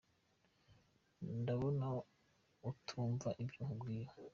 Ndabona 1.41 1.87
utumva 2.69 3.29
ibyo 3.43 3.59
nkubwira. 3.65 4.11